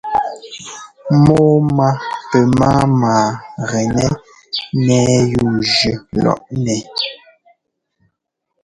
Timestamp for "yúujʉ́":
5.33-5.95